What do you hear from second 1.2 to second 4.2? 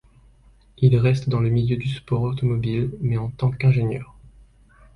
dans le milieu du sport automobile, mais en tant qu'ingénieur.